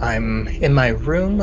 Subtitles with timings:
[0.00, 1.42] I'm in my room.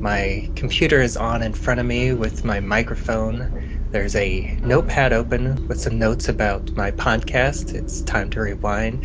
[0.00, 3.50] My computer is on in front of me with my microphone.
[3.92, 7.74] There's a notepad open with some notes about my podcast.
[7.74, 9.04] It's time to rewind.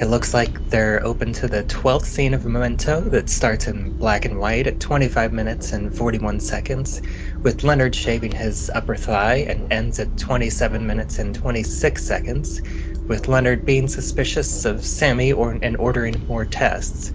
[0.00, 4.24] It looks like they're open to the 12th scene of Memento that starts in black
[4.24, 7.02] and white at 25 minutes and 41 seconds,
[7.44, 12.62] with Leonard shaving his upper thigh and ends at 27 minutes and 26 seconds,
[13.08, 17.12] with Leonard being suspicious of Sammy or, and ordering more tests.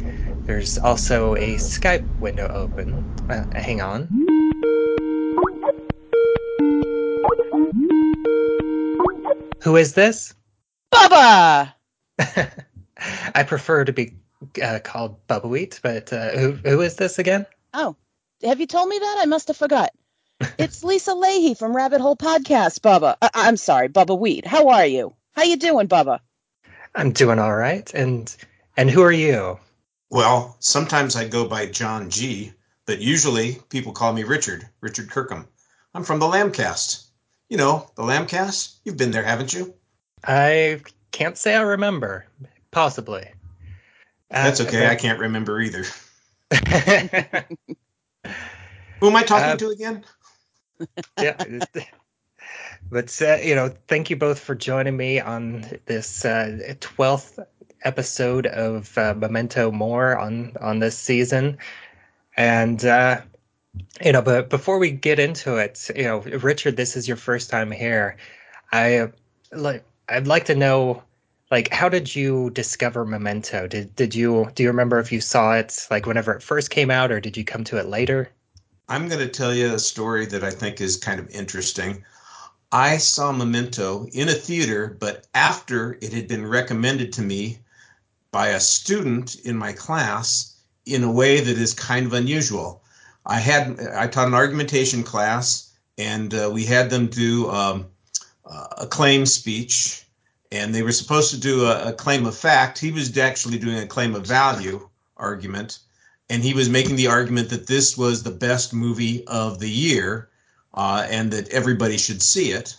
[0.50, 3.06] There's also a Skype window open.
[3.30, 4.08] Uh, hang on.
[9.62, 10.34] Who is this?
[10.92, 11.72] Bubba!
[12.18, 14.14] I prefer to be
[14.60, 17.46] uh, called Bubbawheat, but uh, who, who is this again?
[17.76, 17.96] Oh,
[18.42, 19.20] have you told me that?
[19.22, 19.92] I must have forgot.
[20.58, 23.18] it's Lisa Leaheey from Rabbit Hole Podcast, Bubba.
[23.22, 24.48] I- I'm sorry, Bubbawheat.
[24.48, 25.14] How are you?
[25.34, 26.22] How you doing, Bubba?
[26.96, 27.94] I'm doing all right.
[27.94, 28.36] And
[28.78, 29.60] and who are you?
[30.10, 32.54] Well, sometimes I go by John G,
[32.86, 35.48] but usually people call me Richard, Richard Kirkham.
[35.94, 37.06] I'm from the Lambcast.
[37.50, 38.78] You know, the Lambcast?
[38.84, 39.74] You've been there, haven't you?
[40.24, 42.26] I can't say I remember.
[42.72, 43.32] Possibly.
[44.30, 44.88] That's Uh, okay.
[44.88, 45.86] I can't remember either.
[49.02, 50.06] Who am I talking Uh, to again?
[51.22, 51.66] yeah.
[52.92, 57.40] But uh, you know, thank you both for joining me on this uh, twelfth
[57.84, 61.58] episode of uh, Memento More on on this season,
[62.38, 63.22] and uh,
[64.04, 67.50] you know, but before we get into it, you know, Richard, this is your first
[67.50, 68.18] time here.
[68.72, 69.10] I
[69.52, 71.04] like I'd like to know.
[71.52, 73.68] Like, how did you discover Memento?
[73.68, 76.92] Did did you do you remember if you saw it like whenever it first came
[76.92, 78.30] out, or did you come to it later?
[78.88, 82.04] I'm going to tell you a story that I think is kind of interesting.
[82.72, 87.60] I saw Memento in a theater, but after it had been recommended to me
[88.32, 92.84] by a student in my class in a way that is kind of unusual.
[93.26, 97.86] I had I taught an argumentation class, and uh, we had them do um,
[98.46, 100.04] a claim speech,
[100.52, 102.80] and they were supposed to do a, a claim of fact.
[102.80, 105.80] He was actually doing a claim of value argument,
[106.30, 110.30] and he was making the argument that this was the best movie of the year,
[110.74, 112.76] uh, and that everybody should see it.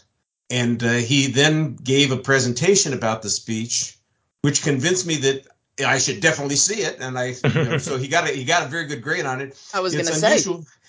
[0.48, 3.99] And uh, he then gave a presentation about the speech,
[4.42, 5.46] which convinced me that
[5.84, 6.98] I should definitely see it.
[7.00, 9.40] And I, you know, so he got a he got a very good grade on
[9.40, 9.60] it.
[9.74, 10.42] I was going to say.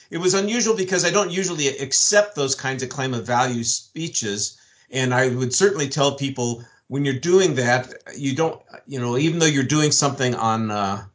[0.09, 4.59] It was unusual because I don't usually accept those kinds of claim of value speeches,
[4.91, 9.39] and I would certainly tell people when you're doing that, you don't, you know, even
[9.39, 11.06] though you're doing something on uh,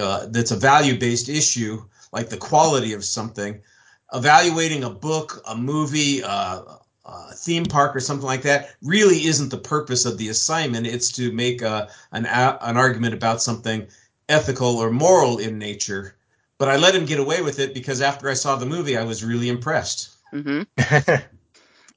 [0.00, 3.60] uh, that's a value based issue, like the quality of something,
[4.14, 6.62] evaluating a book, a movie, uh,
[7.06, 10.86] a theme park, or something like that really isn't the purpose of the assignment.
[10.86, 13.86] It's to make a, an, a, an argument about something
[14.28, 16.16] ethical or moral in nature.
[16.58, 19.04] But I let him get away with it because after I saw the movie, I
[19.04, 20.10] was really impressed.
[20.32, 20.62] hmm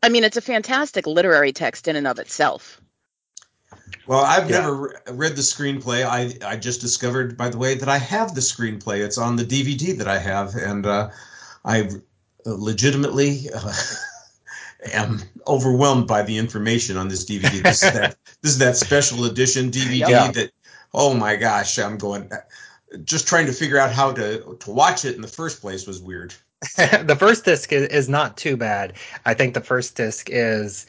[0.01, 2.79] I mean, it's a fantastic literary text in and of itself.
[4.07, 4.61] Well, I've Yeah.
[4.61, 6.05] never re- read the screenplay.
[6.05, 9.03] I, I just discovered, by the way, that I have the screenplay.
[9.03, 11.09] It's on the DVD that I have, and uh,
[11.65, 11.89] I
[12.45, 13.73] legitimately uh,
[14.93, 17.63] am overwhelmed by the information on this DVD.
[17.63, 20.31] This is that this is that special edition DVD Yeah.
[20.31, 20.51] that.
[20.93, 22.29] Oh my gosh, I'm going.
[23.03, 26.01] Just trying to figure out how to to watch it in the first place was
[26.01, 26.33] weird.
[26.75, 28.93] the first disc is, is not too bad.
[29.25, 30.85] I think the first disc is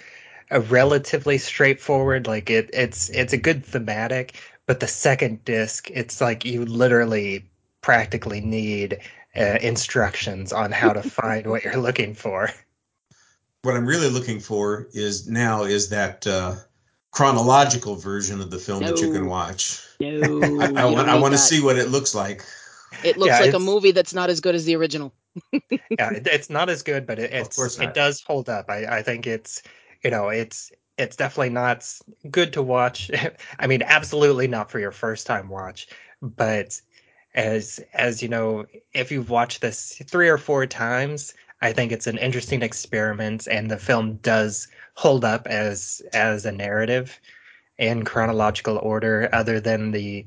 [0.50, 2.26] a relatively straightforward.
[2.26, 4.34] Like it, it's it's a good thematic.
[4.66, 7.44] But the second disc, it's like you literally
[7.82, 9.00] practically need
[9.36, 12.50] uh, instructions on how to find what you're looking for.
[13.62, 16.56] What I'm really looking for is now is that uh,
[17.10, 19.82] chronological version of the film that you can watch.
[20.00, 22.42] No, I, I want I want to see what it looks like.
[23.04, 25.12] It looks Yeah, like a movie that's not as good as the original.
[25.52, 28.68] yeah, it, it's not as good, but it, it's it does hold up.
[28.68, 29.62] I, I think it's
[30.02, 31.86] you know it's it's definitely not
[32.30, 33.10] good to watch.
[33.58, 35.88] I mean, absolutely not for your first time watch,
[36.22, 36.80] but
[37.34, 42.06] as as you know, if you've watched this three or four times, I think it's
[42.06, 47.20] an interesting experiment, and the film does hold up as as a narrative
[47.78, 50.26] in chronological order, other than the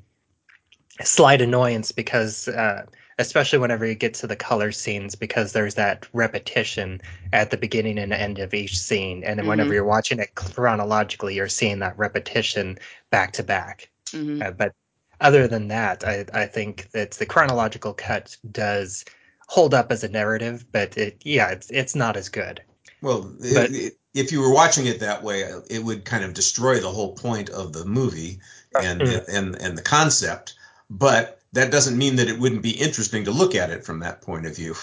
[1.03, 2.85] slight annoyance because uh,
[3.19, 7.01] especially whenever you get to the color scenes because there's that repetition
[7.31, 9.75] at the beginning and end of each scene and then whenever Mhm.
[9.75, 12.77] you're watching it chronologically you're seeing that repetition
[13.09, 14.73] back to back hmm Uh, but
[15.19, 19.03] other than that I, I think that the chronological cut does
[19.47, 22.61] hold up as a narrative but it yeah it's it's not as good
[23.01, 23.71] Well, But-
[24.13, 27.49] if you were watching it that way, it would kind of destroy the whole point
[27.49, 28.39] of the movie
[28.79, 29.27] and Mhm.
[29.27, 30.53] and and the concept.
[30.89, 34.21] But that doesn't mean that it wouldn't be interesting to look at it from that
[34.21, 34.75] point of view.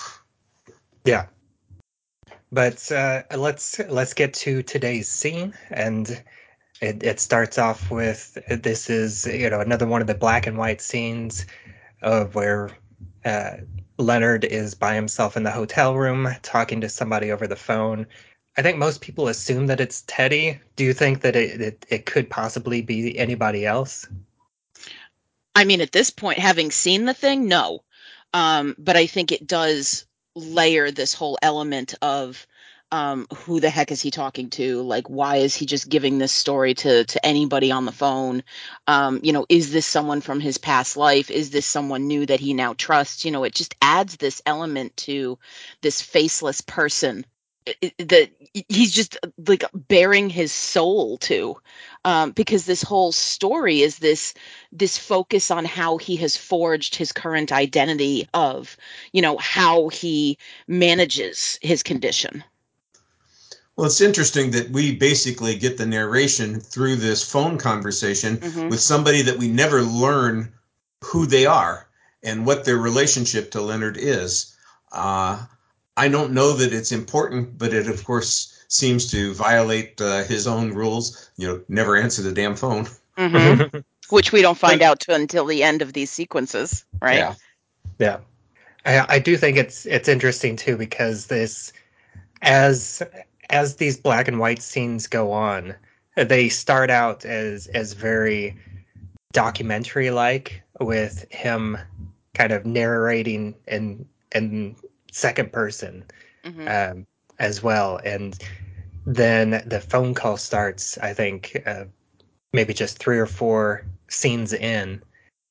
[1.05, 1.27] Yeah.
[2.53, 6.21] But uh, let's let's get to today's scene, and
[6.81, 10.59] it, it starts off with this is you know another one of the black and
[10.59, 11.47] white scenes
[12.03, 12.71] of where
[13.25, 13.59] uh,
[14.01, 18.07] Leonard is by himself in the hotel room talking to somebody over the phone.
[18.57, 20.61] I think most people assume that it's Teddy.
[20.77, 24.07] Do you think that it, it, it could possibly be anybody else?
[25.55, 27.85] I mean, at this point, having seen the thing, no.
[28.33, 32.47] Um, but I think it does layer this whole element of
[32.93, 34.83] um, who the heck is he talking to?
[34.83, 38.43] Like, why is he just giving this story to to anybody on the phone?
[38.87, 41.31] Um, you know, is this someone from his past life?
[41.31, 43.25] Is this someone new that he now trusts?
[43.25, 45.39] You know, it just adds this element to
[45.83, 47.25] this faceless person
[47.99, 48.31] that
[48.69, 51.57] he's just like bearing his soul to
[52.05, 54.35] um, because this whole story is this
[54.73, 58.77] this focus on how he has forged his current identity of
[59.13, 62.43] you know how he manages his condition
[63.81, 68.69] well it's interesting that we basically get the narration through this phone conversation mm-hmm.
[68.69, 70.53] with somebody that we never learn
[71.03, 71.89] who they are
[72.23, 74.55] and what their relationship to leonard is
[74.93, 75.45] uh,
[75.97, 80.47] I don't know that it's important, but it of course seems to violate uh, his
[80.47, 81.31] own rules.
[81.37, 82.87] You know, never answer the damn phone.
[83.19, 83.79] Mm-hmm.
[84.15, 87.19] Which we don't find but, out until the end of these sequences, right?
[87.19, 87.35] Yeah,
[87.99, 88.19] yeah.
[88.85, 91.73] I, I do think it's it's interesting too because this,
[92.43, 93.03] as
[93.51, 95.75] as these black and white scenes go on,
[96.17, 98.57] they start out as as very
[99.33, 101.79] documentary like with him
[102.35, 104.77] kind of narrating in and
[105.13, 106.05] second person
[106.45, 106.69] mm-hmm.
[106.69, 107.07] um,
[107.39, 108.01] as well.
[108.05, 108.39] And
[109.07, 111.85] then the phone call starts, I think, uh,
[112.53, 115.03] maybe just three or four scenes in.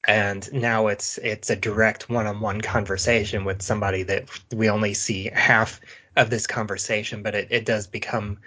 [0.07, 5.81] And now it's it's a direct one-on-one conversation with somebody that we only see half
[6.19, 8.37] of this conversation, but it, it does become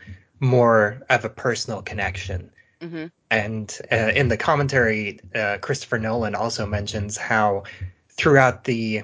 [0.41, 2.51] more of a personal connection.
[2.81, 3.07] Mm-hmm.
[3.31, 7.65] And uh, in the commentary, uh, Christopher Nolan also mentions how
[8.11, 9.03] throughout the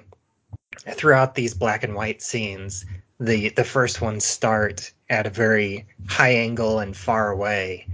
[0.91, 2.85] throughout these black and white scenes,
[3.19, 7.87] the the first ones start at a very high angle and far away,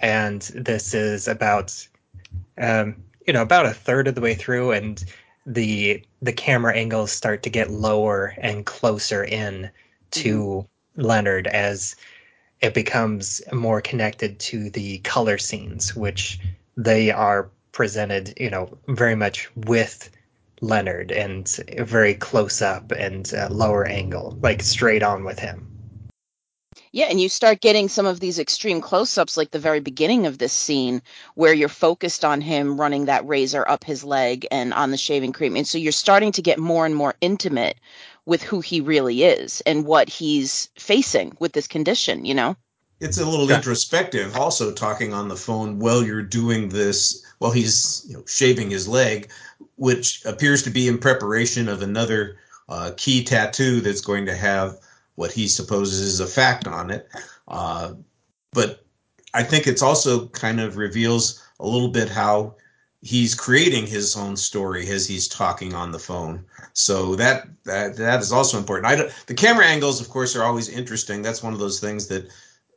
[0.00, 1.86] and this is about
[2.58, 5.04] um, you know about a third of the way through, and
[5.46, 9.70] the the camera angles start to get lower and closer in
[10.12, 11.02] to mm-hmm.
[11.02, 11.96] Leonard as
[12.60, 16.40] it becomes more connected to the color scenes, which
[16.76, 20.10] they are presented, you know, very much with
[20.60, 25.68] Leonard and very close up and uh, lower angle, like straight on with him.
[26.90, 30.26] Yeah, and you start getting some of these extreme close ups, like the very beginning
[30.26, 31.02] of this scene,
[31.34, 35.32] where you're focused on him running that razor up his leg and on the shaving
[35.32, 35.56] cream.
[35.56, 37.78] And so you're starting to get more and more intimate
[38.28, 42.56] with who he really is and what he's facing with this condition, you know?
[43.00, 43.56] It's a little yeah.
[43.56, 48.70] introspective, also talking on the phone while you're doing this, while he's you know, shaving
[48.70, 49.30] his leg
[49.78, 52.36] which appears to be in preparation of another
[52.68, 54.76] uh, key tattoo that's going to have
[55.14, 57.08] what he supposes is a fact on it.
[57.46, 57.94] Uh,
[58.52, 58.84] but
[59.34, 62.56] I think it's also kind of reveals a little bit how
[63.02, 66.44] he's creating his own story as he's talking on the phone.
[66.72, 68.86] So that that that is also important.
[68.86, 71.22] I the camera angles, of course, are always interesting.
[71.22, 72.28] That's one of those things that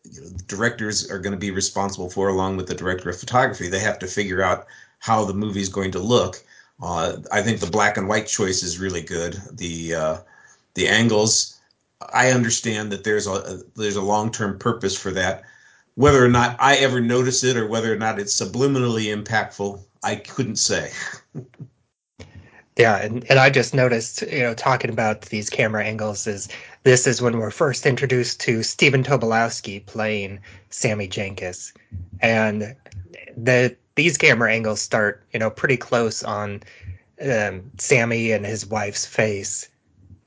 [0.04, 3.68] you know, directors are going to be responsible for, along with the director of photography.
[3.70, 4.68] They have to figure out
[5.00, 6.44] how the movie is going to look.
[6.82, 9.40] Uh, I think the black and white choice is really good.
[9.52, 10.18] The uh,
[10.74, 11.60] the angles,
[12.14, 15.44] I understand that there's a there's a long term purpose for that.
[15.96, 20.16] Whether or not I ever notice it or whether or not it's subliminally impactful, I
[20.16, 20.92] couldn't say.
[22.78, 26.50] yeah, and, and I just noticed, you know, talking about these camera angles is
[26.84, 30.40] this is when we're first introduced to Stephen Tobolowsky playing
[30.70, 31.74] Sammy Jankis,
[32.20, 32.76] and
[33.38, 36.64] the these camera angles start, you know, pretty close on
[37.22, 39.70] um, Sammy and his wife's face,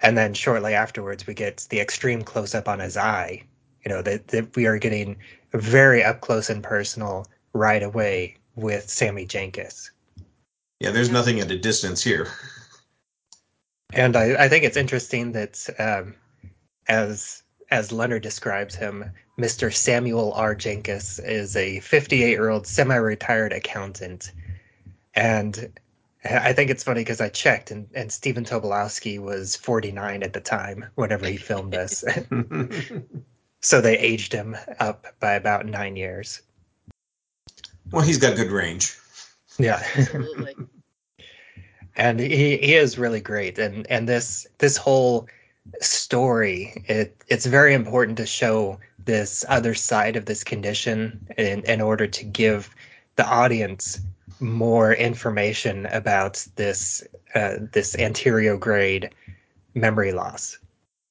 [0.01, 3.43] and then shortly afterwards we get the extreme close up on his eye.
[3.85, 5.17] You know that, that we are getting
[5.53, 9.91] very up close and personal right away with Sammy Jankis.
[10.81, 12.29] Yeah, there's nothing at a distance here.
[13.93, 16.15] And I, I think it's interesting that um,
[16.89, 19.73] as as Leonard describes him, Mr.
[19.73, 20.55] Samuel R.
[20.55, 24.33] Jankis is a 58 year old semi retired accountant.
[25.15, 25.79] And
[26.25, 30.41] I think it's funny because I checked and, and Stephen Tobolowsky was 49 at the
[30.41, 32.05] time whenever he filmed this.
[33.61, 36.43] so they aged him up by about nine years.
[37.91, 38.97] Well, he's got good range.
[39.59, 39.83] Yeah.
[39.97, 40.55] Absolutely.
[41.97, 45.29] and he, he is really great and and this this whole
[45.81, 51.81] story it it's very important to show this other side of this condition in, in
[51.81, 52.71] order to give
[53.17, 54.01] the audience
[54.41, 57.03] more information about this
[57.35, 59.11] uh, this anterograde
[59.75, 60.59] memory loss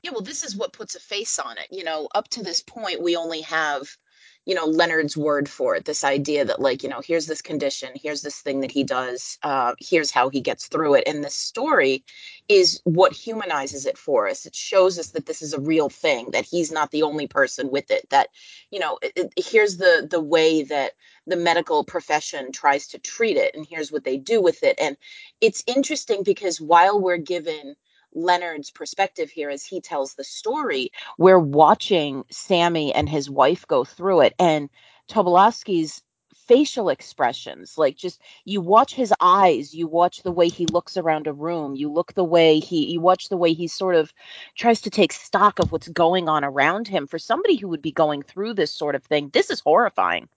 [0.03, 2.62] yeah well this is what puts a face on it you know up to this
[2.62, 3.98] point we only have
[4.46, 7.90] you know leonard's word for it this idea that like you know here's this condition
[7.96, 11.04] here's this thing that he does uh, here's how he gets through it.
[11.08, 12.04] And this story
[12.50, 14.46] is what humanizes it for us.
[14.46, 17.72] It shows us that this is a real thing that he's not the only person
[17.72, 18.30] with it that
[18.72, 20.94] you know it, it, here's the the way that
[21.28, 24.76] the medical profession tries to treat it and here's what they do with it.
[24.80, 24.98] And
[25.42, 27.76] it's interesting because while we're given
[28.15, 30.91] Leonard's perspective here as he tells the story.
[31.17, 34.70] We're watching Sammy and his wife go through it, and
[35.10, 36.01] Tobolowsky's
[36.48, 41.25] facial expressions like just you watch his eyes you watch the way he looks around
[41.25, 44.13] a room you look the way he you watch the way he sort of
[44.55, 47.91] tries to take stock of what's going on around him for somebody who would be
[47.93, 50.27] going through this sort of thing this is horrifying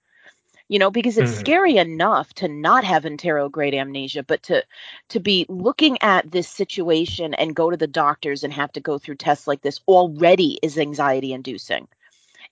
[0.68, 1.40] you know because it's mm-hmm.
[1.40, 4.64] scary enough to not have anterograde amnesia but to
[5.08, 8.98] to be looking at this situation and go to the doctors and have to go
[8.98, 11.86] through tests like this already is anxiety inducing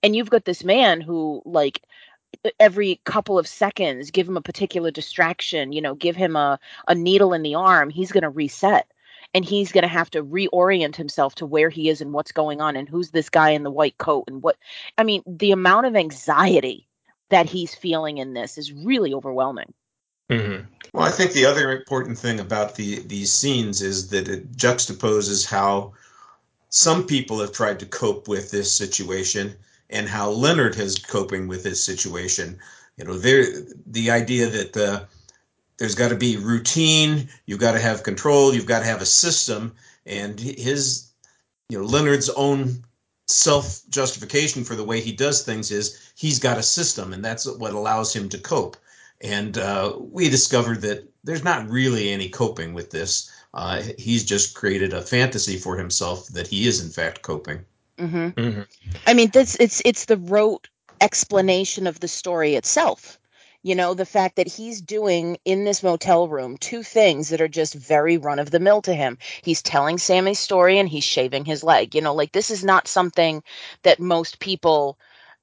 [0.03, 1.81] and you've got this man who like
[2.59, 6.95] every couple of seconds give him a particular distraction you know give him a, a
[6.95, 8.87] needle in the arm he's going to reset
[9.33, 12.61] and he's going to have to reorient himself to where he is and what's going
[12.61, 14.57] on and who's this guy in the white coat and what
[14.97, 16.84] i mean the amount of anxiety
[17.29, 19.73] that he's feeling in this is really overwhelming.
[20.29, 20.65] Mm-hmm.
[20.93, 25.45] Well, I think the other important thing about the these scenes is that it juxtaposes
[25.45, 25.93] how
[26.69, 29.55] some people have tried to cope with this situation
[29.89, 32.57] and how Leonard has coping with this situation.
[32.97, 33.45] You know, there
[33.85, 35.05] the idea that uh,
[35.77, 39.05] there's got to be routine, you've got to have control, you've got to have a
[39.05, 39.73] system,
[40.05, 41.11] and his,
[41.69, 42.83] you know, Leonard's own
[43.27, 47.45] self justification for the way he does things is he's got a system, and that's
[47.45, 48.77] what allows him to cope.
[49.21, 53.31] And uh, we discovered that there's not really any coping with this.
[53.53, 57.65] Uh, he's just created a fantasy for himself that he is in fact coping.
[57.97, 58.39] Mm-hmm.
[58.39, 58.61] Mm-hmm.
[59.07, 60.67] I mean, this it's it's the rote
[61.01, 63.17] explanation of the story itself
[63.65, 67.47] you know the fact that he's doing in this motel room two things that are
[67.47, 69.17] just very run of the mill to him.
[69.43, 72.87] He's telling sammy's story and he's shaving his leg you know like this is not
[72.87, 73.41] something
[73.83, 74.99] that most people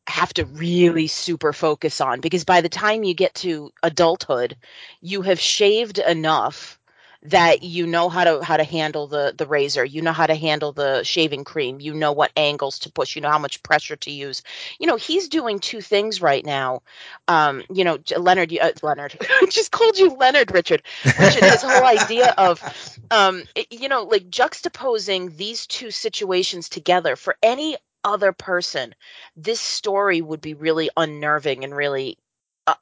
[0.07, 4.57] have to really super focus on because by the time you get to adulthood
[5.01, 6.79] you have shaved enough
[7.25, 9.85] that you know how to how to handle the the razor.
[9.85, 11.81] You know how to handle the shaving cream.
[11.81, 13.15] You know what angles to push.
[13.15, 14.43] You know how much pressure to use.
[14.81, 16.83] You know he's doing two things right now.
[17.29, 19.17] Um you know leonard uh, leonard.
[19.51, 20.83] Just called you leonard richard
[21.19, 22.63] richard his whole idea of
[23.11, 27.17] um you know like juxtaposing these two situations together.
[27.17, 28.95] For any other person
[29.37, 32.19] this story would be really unnerving and really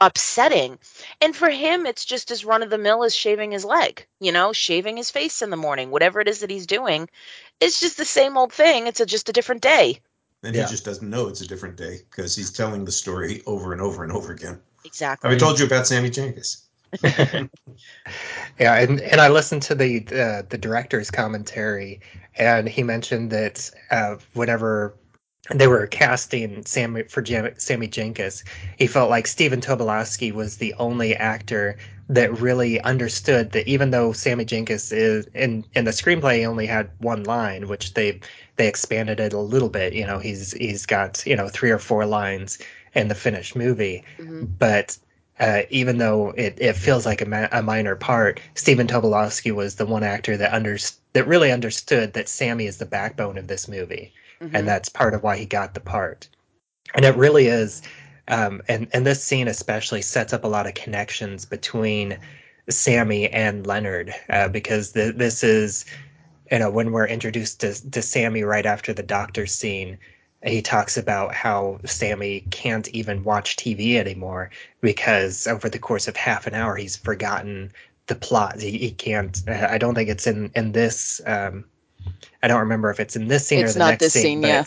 [0.00, 0.78] upsetting.
[1.20, 4.32] And for him, it's just as run of the mill as shaving his leg, you
[4.32, 7.08] know, shaving his face in the morning, whatever it is that he's doing.
[7.60, 8.86] It's just the same old thing.
[8.86, 10.00] It's a, just a different day.
[10.42, 10.64] And yeah.
[10.64, 13.82] he just doesn't know it's a different day because he's telling the story over and
[13.82, 14.60] over and over again.
[14.84, 15.28] Exactly.
[15.28, 16.62] Have I told you about Sammy Jankis?
[18.58, 22.00] yeah, and, and I listened to the uh, the director's commentary,
[22.34, 24.96] and he mentioned that uh, whenever
[25.54, 28.44] they were casting Sammy for Jam- Sammy Jankis.
[28.78, 31.76] He felt like Stephen Tobolowsky was the only actor
[32.08, 36.66] that really understood that even though Sammy Jankis is in in the screenplay he only
[36.66, 38.20] had one line, which they
[38.56, 39.92] they expanded it a little bit.
[39.92, 42.58] You know, he's he's got you know three or four lines
[42.94, 44.44] in the finished movie, mm-hmm.
[44.58, 44.96] but.
[45.38, 49.76] Uh, even though it, it feels like a, ma- a minor part, Stephen Tobolowsky was
[49.76, 50.76] the one actor that under-
[51.14, 54.54] that really understood that Sammy is the backbone of this movie mm-hmm.
[54.54, 56.28] and that's part of why he got the part.
[56.94, 57.82] And it really is,
[58.28, 62.18] um, and and this scene especially sets up a lot of connections between
[62.68, 65.84] Sammy and Leonard uh, because the, this is,
[66.50, 69.98] you know, when we're introduced to, to Sammy right after the doctor scene,
[70.44, 76.16] he talks about how Sammy can't even watch TV anymore because over the course of
[76.16, 77.72] half an hour he's forgotten
[78.06, 78.60] the plot.
[78.60, 79.38] He, he can't.
[79.48, 81.64] I don't think it's in in this um,
[82.42, 84.22] I don't remember if it's in this scene it's or the not next this scene.
[84.22, 84.64] scene but, yeah.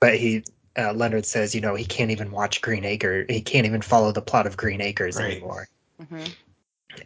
[0.00, 0.44] but he
[0.78, 3.24] uh, Leonard says, you know, he can't even watch Green Acre.
[3.28, 5.32] He can't even follow the plot of Green Acres right.
[5.32, 5.68] anymore.
[6.02, 6.24] Mm-hmm.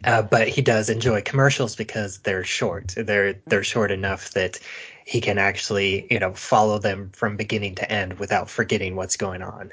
[0.03, 2.93] Uh, but he does enjoy commercials because they're short.
[2.97, 4.59] They're they're short enough that
[5.05, 9.41] he can actually, you know, follow them from beginning to end without forgetting what's going
[9.41, 9.71] on.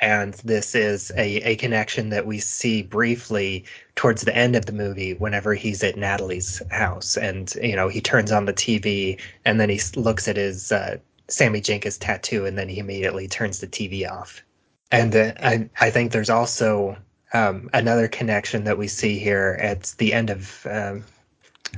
[0.00, 3.64] And this is a, a connection that we see briefly
[3.96, 7.18] towards the end of the movie whenever he's at Natalie's house.
[7.18, 10.96] And, you know, he turns on the TV and then he looks at his uh,
[11.28, 14.42] Sammy Jankis tattoo and then he immediately turns the TV off.
[14.90, 16.96] And uh, I, I think there's also
[17.32, 20.66] um, another connection that we see here at the end of.
[20.68, 21.04] Um,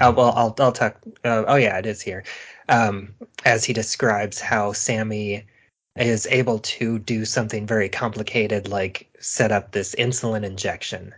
[0.01, 0.97] oh, well, I'll, I'll talk.
[1.25, 2.25] Uh, oh, yeah, it is here.
[2.69, 3.15] Um,
[3.45, 5.45] as he describes how Sammy
[5.97, 11.15] is able to do something very complicated like set up this insulin injection.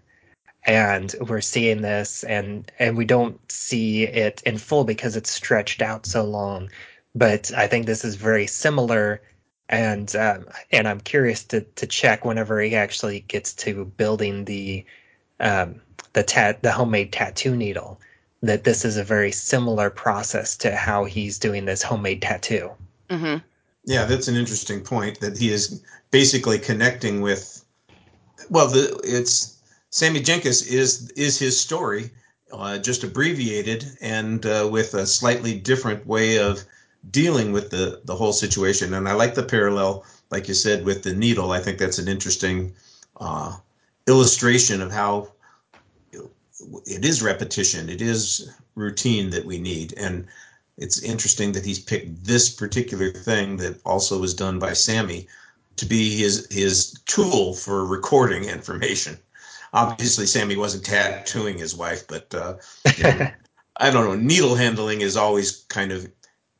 [0.67, 5.83] And we're seeing this and and we don't see it in full because it's stretched
[5.83, 6.71] out so long.
[7.15, 9.23] But i think this is very similar
[9.69, 14.85] and um, and i'm curious to to check whenever he actually gets to building the
[15.41, 15.81] um,
[16.15, 18.01] the tat the homemade tattoo needle
[18.43, 22.71] that this is a very similar process to how he's doing this homemade tattoo.
[23.09, 23.37] Hmm
[23.85, 27.65] Yeah, that's an interesting point that he is basically connecting with.
[28.51, 29.59] Well, the it's
[29.91, 32.11] Sammy Jankis is is his story,
[32.53, 36.65] uh, just abbreviated and uh, with a slightly different way of
[37.11, 38.95] dealing with the the whole situation.
[38.95, 41.53] And I like the parallel, like you said, with the needle.
[41.53, 42.73] I think that's an interesting
[43.21, 43.57] uh,
[44.07, 45.29] illustration of how
[46.87, 50.27] it is repetition, it is routine that we need, and
[50.77, 55.29] it's interesting that he's picked this particular thing that also was done by Sammy
[55.77, 59.19] to be his his tool for recording information.
[59.73, 62.57] Obviously, Sammy wasn't tattooing his wife, but uh,
[62.97, 63.27] you know,
[63.77, 64.15] I don't know.
[64.15, 66.11] Needle handling is always kind of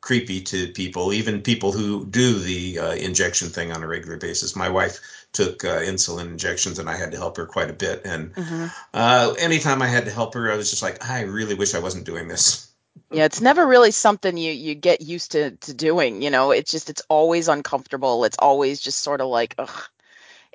[0.01, 4.55] creepy to people, even people who do the uh, injection thing on a regular basis.
[4.55, 4.99] My wife
[5.33, 8.01] took uh, insulin injections, and I had to help her quite a bit.
[8.05, 11.55] And hmm uh, anytime I had to help her, I was just like, I really
[11.55, 12.71] wish I wasn't doing this.
[13.11, 16.21] Yeah, it's never really something you you get used to to doing.
[16.21, 18.25] You know, it's just it's always uncomfortable.
[18.25, 19.83] It's always just sort of like, ugh.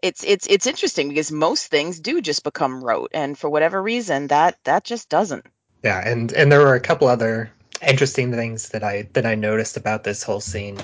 [0.03, 4.29] It's it's it's interesting because most things do just become rote, and for whatever reason,
[4.29, 5.45] that that just doesn't.
[5.83, 7.51] Yeah, and and there were a couple other
[7.87, 10.79] interesting things that I that I noticed about this whole scene.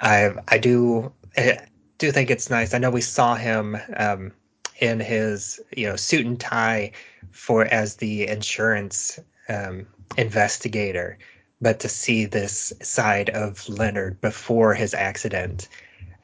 [0.00, 1.58] I I do I
[1.98, 2.74] do think it's nice.
[2.74, 4.32] I know we saw him um,
[4.80, 6.92] in his you know suit and tie
[7.30, 11.18] for as the insurance um, investigator,
[11.60, 15.68] but to see this side of Leonard before his accident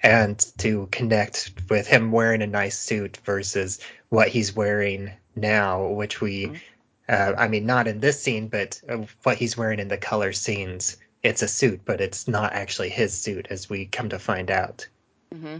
[0.03, 6.21] and to connect with him wearing a nice suit versus what he's wearing now, which
[6.21, 6.61] we Mhm.
[7.09, 10.33] uh, I mean, not in this scene, but uh, what he's wearing in the color
[10.33, 10.97] scenes.
[11.23, 14.87] It's a suit, but it's not actually his suit, as we come to find out.
[15.33, 15.59] hmm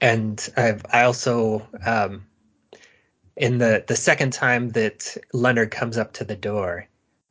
[0.00, 2.26] And I've, I also, um,
[3.40, 6.86] in the the second time that Leonard comes up to the door,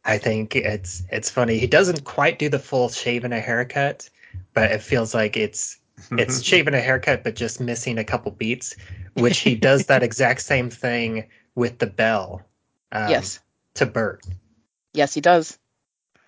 [0.05, 1.57] I think it's it's funny.
[1.59, 4.09] He doesn't quite do the full shave and a haircut,
[4.53, 5.77] but it feels like it's
[6.11, 8.75] it's shaving a haircut, but just missing a couple beats.
[9.13, 12.41] Which he does that exact same thing with the bell.
[12.91, 13.39] Um, Yes,
[13.75, 14.23] To Bert.
[14.93, 15.57] yes, he does.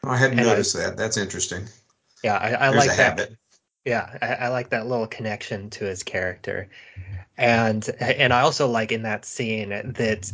[0.03, 0.97] I hadn't And I- noticed that.
[0.97, 1.65] That's interesting.
[2.23, 2.97] Yeah, I, I like a that.
[3.19, 3.37] habit.
[3.85, 6.67] Yeah, I, I like that little connection to his character,
[7.41, 10.32] and and I also like in that scene that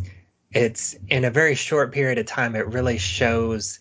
[0.52, 2.56] it's in a very short period of time.
[2.56, 3.80] It really shows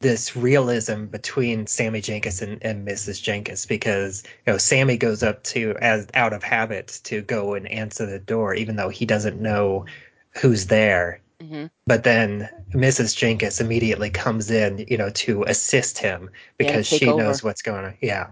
[0.00, 3.20] this realism between Sammy Jankis and, and Mrs.
[3.22, 7.68] Jankis because you know Sammy goes up to as out of habit to go and
[7.68, 9.86] answer the door, even though he doesn't know
[10.40, 11.20] who's there.
[11.40, 13.14] hmm But then Mrs.
[13.16, 17.18] Jankis immediately comes in, you know, to assist him because take she over.
[17.18, 17.96] knows what's going on.
[18.02, 18.28] Yeah.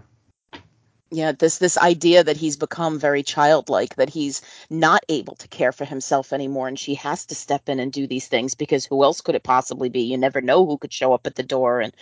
[1.15, 5.71] Yeah, this this idea that he's become very childlike, that he's not able to care
[5.71, 9.03] for himself anymore, and she has to step in and do these things because who
[9.03, 10.01] else could it possibly be?
[10.01, 11.93] You never know who could show up at the door, and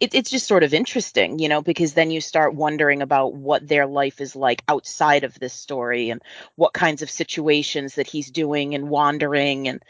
[0.00, 3.68] it, it's just sort of interesting, you know, because then you start wondering about what
[3.68, 6.22] their life is like outside of this story and
[6.56, 9.82] what kinds of situations that he's doing and wandering, and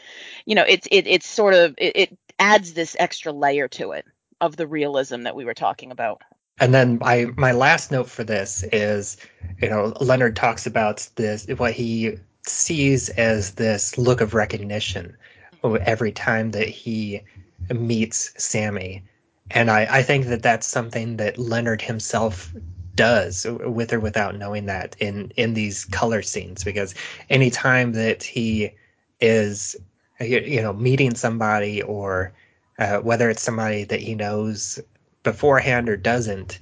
[0.45, 4.05] you know, it's it it's sort of it, it adds this extra layer to it
[4.41, 6.23] of the realism that we were talking about.
[6.59, 9.17] And then my my last note for this is,
[9.61, 15.17] you know, Leonard talks about this what he sees as this look of recognition
[15.81, 17.21] every time that he
[17.73, 19.03] meets Sammy,
[19.51, 22.53] and I I think that that's something that Leonard himself
[22.95, 26.95] does with or without knowing that in in these color scenes because
[27.29, 28.71] anytime that he
[29.19, 29.75] is
[30.21, 32.33] you know meeting somebody or
[32.79, 34.79] uh, whether it's somebody that he knows
[35.25, 36.59] beforehand or doesn't,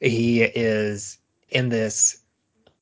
[0.00, 1.16] he is
[1.48, 2.20] in this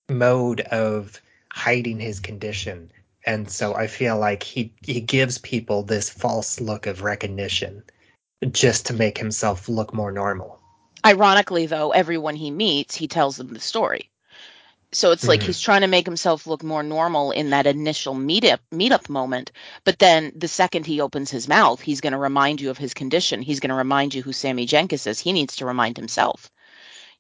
[0.09, 1.21] mode of
[1.53, 2.91] hiding his condition.
[3.25, 7.85] And so I feel like he, he gives people this false look of recognition
[8.51, 10.59] just to make himself look more normal.
[11.07, 14.11] Ironically, though, everyone he meets, he tells them the story.
[14.93, 15.45] So it's like Mhm.
[15.45, 19.53] he's trying to make himself look more normal in that initial meetup meetup moment,
[19.85, 22.95] but then the second he opens his mouth, he's going to remind you of his
[22.95, 23.43] condition.
[23.43, 25.19] He's going to remind you who Sammy Jankis is.
[25.21, 26.51] He needs to remind himself,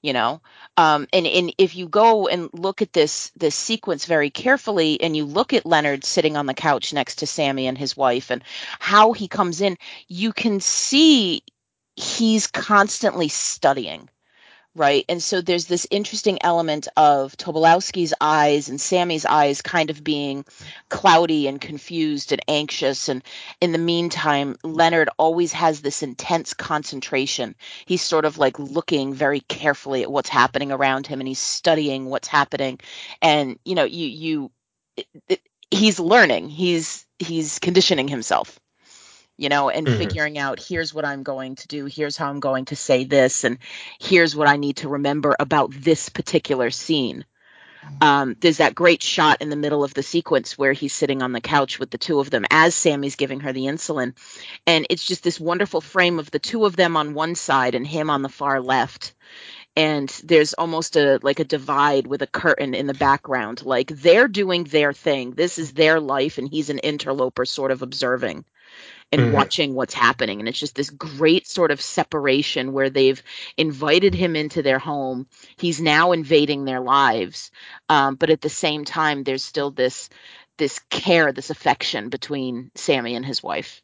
[0.02, 0.40] you know.
[0.76, 5.16] Um, and and if you go and look at this this sequence very carefully, and
[5.16, 8.42] you look at Leonard sitting on the couch next to Sammy and his wife, and
[8.80, 9.76] how he comes in,
[10.08, 11.42] you can see
[11.96, 14.08] he's constantly studying
[14.78, 15.04] right?
[15.08, 20.44] And so there's this interesting element of Tobolowsky's eyes and Sammy's eyes kind of being
[20.88, 23.08] cloudy and confused and anxious.
[23.08, 23.22] And
[23.60, 27.54] in the meantime, Leonard always has this intense concentration.
[27.86, 32.06] He's sort of like looking very carefully at what's happening around him and he's studying
[32.06, 32.78] what's happening.
[33.20, 34.50] And, you know, you, you,
[34.96, 38.58] it, it, he's learning, he's, he's conditioning himself
[39.38, 39.90] you know, and Mhm.
[39.90, 43.44] figuring out here's what I'm going to do, here's how I'm going to say this,
[43.44, 43.58] and
[44.00, 47.24] here's what I need to remember about this particular scene.
[48.00, 51.32] Um, there's that great shot in the middle of the sequence where he's sitting on
[51.32, 54.14] the couch with the two of them as Sammy's giving her the insulin.
[54.66, 57.86] And it's just this wonderful frame of the two of them on one side and
[57.86, 59.14] him on the far left.
[59.76, 63.64] And there's almost a like a divide with a curtain in the background.
[63.64, 65.32] Like they're doing their thing.
[65.32, 68.44] This is their life, and he's an interloper sort of observing
[69.12, 69.32] and Mhm.
[69.32, 70.40] watching what's happening.
[70.40, 73.22] And it's just this great sort of separation where they've
[73.56, 75.26] invited him into their home.
[75.56, 77.50] He's now invading their lives.
[77.88, 80.08] Um, but at the same time, there's still this
[80.58, 83.82] this care, this affection between Sammy and his wife.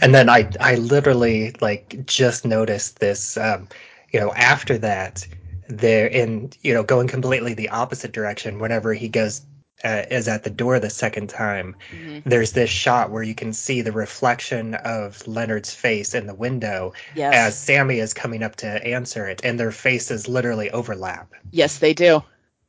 [0.00, 3.68] And then I I literally like just noticed this um,
[4.12, 5.26] you know after that
[5.68, 9.42] there in you know going completely the opposite direction whenever he goes
[9.84, 11.76] uh, is at the door the second time
[12.24, 16.92] there's this shot where you can see the reflection of Leonard's face in the window
[17.14, 17.34] Yes.
[17.34, 21.32] as Sammy is coming up to answer it and their faces literally overlap.
[21.52, 22.22] Yes, they do.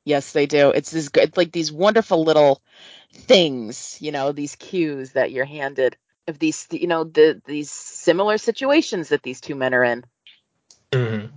[0.05, 0.69] Yes, they do.
[0.71, 2.61] It's this good, like these wonderful little
[3.13, 8.37] things, you know, these cues that you're handed of these, you know, the these similar
[8.37, 10.03] situations that these two men are in.
[10.91, 11.29] Mhm.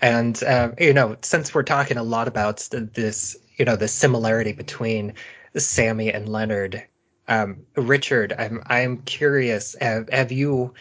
[0.00, 4.52] And uh, you know, since we're talking a lot about this, you know, the similarity
[4.52, 5.14] between
[5.56, 6.82] Sammy and Leonard,
[7.28, 9.74] um, Richard, I'm I'm curious.
[9.80, 10.74] Have, have you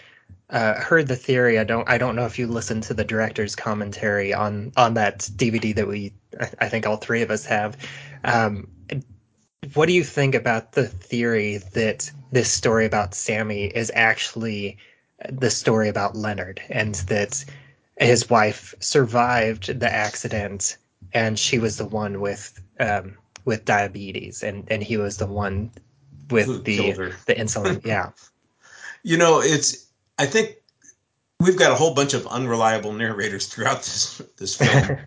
[0.50, 1.58] uh, heard the theory?
[1.58, 5.20] I don't I don't know if you listened to the director's commentary on on that
[5.36, 6.14] DVD that we
[6.60, 7.78] I think all three of us have.
[8.24, 8.68] Um,
[9.74, 14.78] what do you think about the theory that this story about Sammy is actually
[15.30, 17.44] the story about Leonard and that
[17.98, 20.78] his wife survived the accident
[21.14, 25.72] and she was the one with um, with diabetes and and he was the one
[26.30, 26.94] with the
[27.26, 28.12] the insulin yeah
[29.06, 29.86] You know, it's.
[30.18, 30.56] I think
[31.40, 34.98] we've got a whole bunch of unreliable narrators throughout this this film,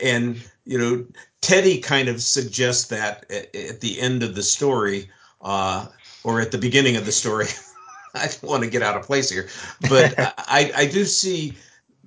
[0.00, 1.04] and you know,
[1.40, 5.86] Teddy kind of suggests that at, at the end of the story, uh,
[6.22, 7.48] or at the beginning of the story.
[8.14, 9.48] I don't want to get out of place here,
[9.88, 11.54] but I, I do see,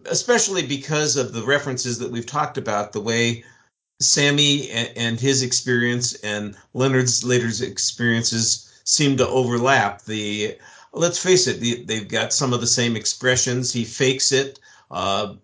[0.05, 3.43] especially because of the references that we've talked about, the way
[4.07, 10.03] Sammy and, his experience and Leonard's later experiences seem to overlap.
[10.03, 10.57] The
[10.93, 13.73] let's face it, they've got some of the same expressions.
[13.73, 14.59] He fakes it
[14.91, 15.35] uh,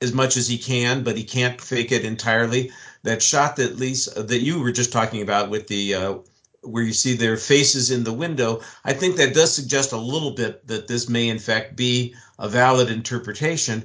[0.00, 2.70] as much as he can, but he can't fake it entirely.
[3.04, 6.18] That shot that Lisa that you were just talking about with the uh,
[6.62, 10.32] where you see their faces in the window, I think that does suggest a little
[10.32, 13.84] bit that this may in fact be a valid interpretation.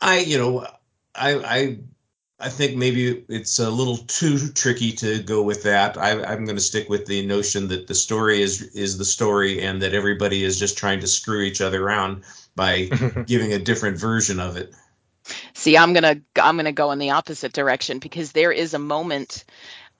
[0.00, 0.66] I, you know,
[1.14, 1.78] I, I,
[2.40, 5.98] I think maybe it's a little too tricky to go with that.
[5.98, 9.60] I, I'm going to stick with the notion that the story is is the story,
[9.62, 12.22] and that everybody is just trying to screw each other around
[12.56, 12.84] by
[13.26, 14.74] giving a different version of it.
[15.54, 19.44] See, I'm gonna I'm gonna go in the opposite direction because there is a moment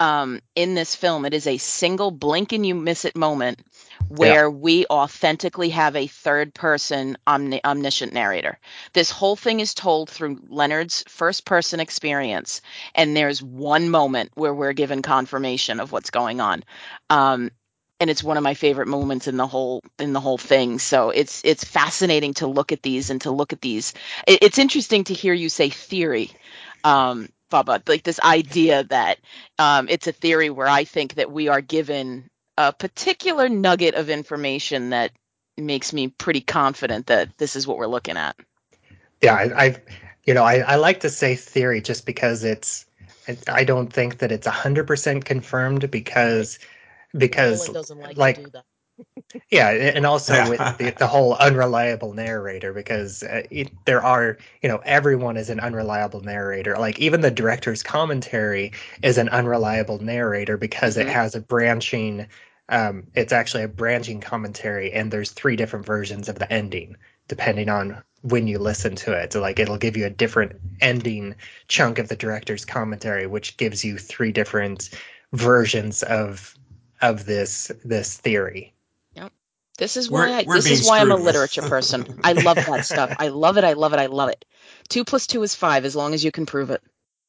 [0.00, 1.24] um, in this film.
[1.24, 3.60] It is a single blink and you miss it moment
[4.10, 8.58] where we authentically have a third person omni- omniscient narrator.
[8.92, 12.60] This whole thing is told through Leonard's first person experience,
[12.96, 16.64] and there's one moment where we're given confirmation of what's going on.
[17.08, 17.52] Um,
[18.00, 20.80] and it's one of my favorite moments in the whole in the whole thing.
[20.80, 23.94] So it's it's fascinating to look at these and to look at these.
[24.26, 26.32] It, it's interesting to hear you say theory,
[26.82, 29.18] um, like this idea that
[29.60, 32.28] um, it's a theory where I think that we are given
[32.68, 35.12] a particular nugget of information that
[35.56, 38.36] makes me pretty confident that this is what we're looking at.
[39.22, 39.76] yeah I, I
[40.24, 42.86] you know I, I like to say theory just because it's
[43.28, 46.58] I, I don't think that it's 100% confirmed because
[47.16, 48.64] because Nolan doesn't like, like to do that.
[49.50, 54.68] Yeah, and also with the, the whole unreliable narrator, because uh, it, there are, you
[54.68, 56.76] know, everyone is an unreliable narrator.
[56.78, 61.02] Like even the director's commentary is an unreliable narrator because Mhm.
[61.02, 62.26] it has a branching.
[62.70, 66.96] Um, it's actually a branching commentary, and there's three different versions of the ending
[67.28, 69.32] depending on when you listen to it.
[69.32, 71.34] So, like, it'll give you a different ending
[71.68, 74.90] chunk of the director's commentary, which gives you three different
[75.32, 76.54] versions of
[77.02, 78.74] of this this theory.
[79.14, 79.32] Yep.
[79.78, 82.20] This is why We're- I, we're this is why I'm a literature person.
[82.24, 83.14] I love that stuff.
[83.18, 83.64] I love it.
[83.64, 83.98] I love it.
[83.98, 84.44] I love it.
[84.88, 86.82] Two plus two is five, as long as you can prove it.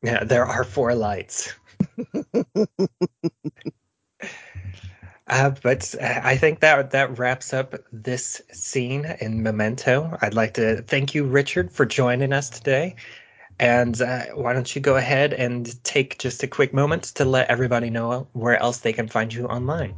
[0.04, 1.54] Yeah, there are four lights.
[5.32, 10.18] Uh, but I think that that wraps up this scene in Memento.
[10.22, 12.98] I'd like to thank you, Richard, for joining us today.
[13.58, 17.50] And uh, why don't you go ahead and take just a quick moment to let
[17.50, 19.96] everybody know where else they can find you online?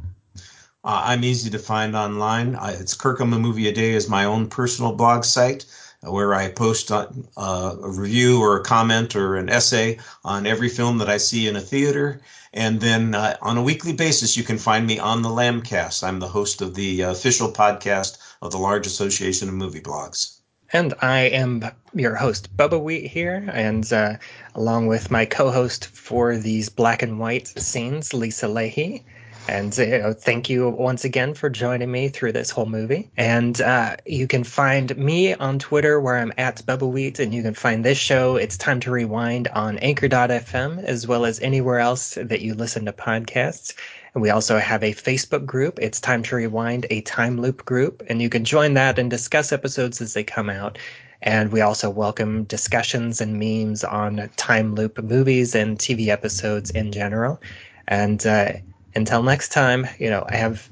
[0.84, 2.54] Uh, I'm easy to find online.
[2.54, 5.64] Uh, it's Kirkham a Movie a Day is my own personal blog site
[6.06, 10.46] uh, where I post on, uh, a review or a comment or an essay on
[10.46, 12.20] every film that I see in a theater.
[12.56, 16.04] And then uh, on a weekly basis, you can find me on the Lambcast.
[16.04, 20.38] I'm the host of the official podcast of the Large Association of Movie Blogs.
[20.72, 24.16] And I am your host, Bubbawheat here, and uh,
[24.54, 29.02] along with my co-host for these black and white scenes, Lisa Leaheey.
[29.46, 33.10] And you know, thank you once again for joining me through this whole movie.
[33.16, 37.52] And uh, you can find me on Twitter where I'm at Bubbawheat, and you can
[37.52, 42.40] find this show, It's Time to Rewind, on Anchor.fm, as well as anywhere else that
[42.40, 43.74] you listen to podcasts.
[44.14, 45.78] And we also have a Facebook group.
[45.80, 48.02] It's Time to Rewind, a time loop group.
[48.08, 50.78] And you can join that and discuss episodes as they come out.
[51.20, 56.92] And we also welcome discussions and memes on time loop movies and TV episodes in
[56.92, 57.40] general.
[57.88, 58.52] And uh,
[58.94, 60.68] until next time, you know, I have,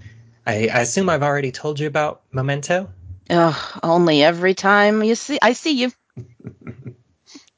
[0.46, 2.90] I, I assume I've already told you about Memento.
[3.30, 5.92] Ugh, only every time you see, I see you.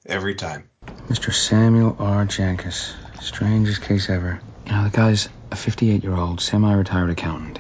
[0.06, 0.68] Every time.
[1.08, 1.32] Mr.
[1.32, 2.26] Samuel R.
[2.26, 2.92] Jankis.
[3.22, 4.38] Strangest case ever.
[4.66, 7.58] You know, the guy's a 58 year old semi retired accountant.